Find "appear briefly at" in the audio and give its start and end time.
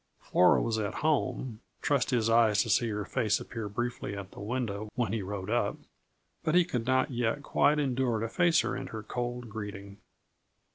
3.39-4.31